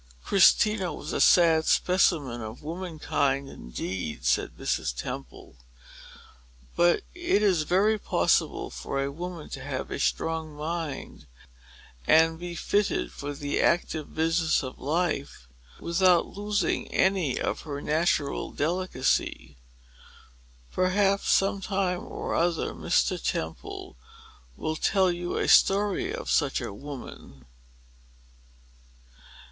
"Christina 0.23 0.91
was 0.91 1.13
a 1.13 1.21
sad 1.21 1.65
specimen 1.65 2.41
of 2.41 2.63
womankind, 2.63 3.47
indeed," 3.47 4.25
said 4.25 4.57
Mrs. 4.57 4.97
Temple. 4.97 5.57
"But 6.75 7.03
it 7.13 7.43
is 7.43 7.61
very 7.65 7.99
possible 7.99 8.71
for 8.71 9.03
a 9.03 9.11
woman 9.11 9.47
to 9.51 9.61
have 9.63 9.91
a 9.91 9.99
strong 9.99 10.55
mind, 10.55 11.27
and 12.07 12.33
to 12.33 12.37
be 12.39 12.55
fitted 12.55 13.11
for 13.11 13.33
the 13.35 13.61
active 13.61 14.15
business 14.15 14.63
of 14.63 14.79
life, 14.79 15.47
without 15.79 16.25
losing 16.35 16.87
any 16.87 17.39
of 17.39 17.61
her 17.61 17.79
natural 17.79 18.49
delicacy. 18.51 19.59
Perhaps, 20.71 21.29
some 21.29 21.61
time 21.61 21.99
or 22.05 22.33
other, 22.33 22.73
Mr. 22.73 23.23
Temple 23.23 23.95
will 24.57 24.75
tell 24.77 25.11
you 25.11 25.37
a 25.37 25.47
story 25.47 26.11
of 26.11 26.27
such 26.31 26.59
a 26.59 26.73
woman." 26.73 27.45